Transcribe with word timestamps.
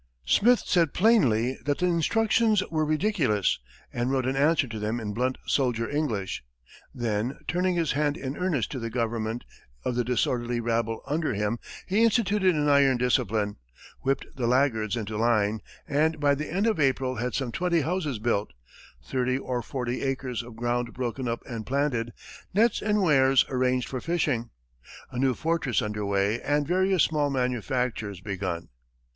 Smith 0.25 0.63
said 0.65 0.95
plainly 0.95 1.59
that 1.63 1.77
the 1.77 1.85
instructions 1.85 2.63
were 2.71 2.83
ridiculous, 2.83 3.59
and 3.93 4.09
wrote 4.09 4.25
an 4.25 4.35
answer 4.35 4.67
to 4.67 4.79
them 4.79 4.99
in 4.99 5.13
blunt 5.13 5.37
soldier 5.45 5.87
English. 5.87 6.43
Then, 6.91 7.37
turning 7.47 7.75
his 7.75 7.91
hand 7.91 8.17
in 8.17 8.35
earnest 8.35 8.71
to 8.71 8.79
the 8.79 8.89
government 8.89 9.43
of 9.85 9.93
the 9.93 10.03
disorderly 10.03 10.59
rabble 10.59 11.03
under 11.05 11.35
him, 11.35 11.59
he 11.85 12.03
instituted 12.03 12.55
an 12.55 12.67
iron 12.67 12.97
discipline, 12.97 13.57
whipped 14.01 14.25
the 14.35 14.47
laggards 14.47 14.95
into 14.97 15.19
line, 15.19 15.59
and 15.87 16.19
by 16.19 16.33
the 16.33 16.51
end 16.51 16.65
of 16.65 16.79
April 16.79 17.17
had 17.17 17.35
some 17.35 17.51
twenty 17.51 17.81
houses 17.81 18.17
built, 18.17 18.53
thirty 19.03 19.37
or 19.37 19.61
forty 19.61 20.01
acres 20.01 20.41
of 20.41 20.55
ground 20.55 20.95
broken 20.95 21.27
up 21.27 21.43
and 21.45 21.67
planted, 21.67 22.11
nets 22.55 22.81
and 22.81 23.03
weirs 23.03 23.45
arranged 23.49 23.87
for 23.87 24.01
fishing, 24.01 24.49
a 25.11 25.19
new 25.19 25.35
fortress 25.35 25.79
under 25.79 26.03
way, 26.03 26.41
and 26.41 26.67
various 26.67 27.03
small 27.03 27.29
manufactures 27.29 28.19
begun. 28.19 28.69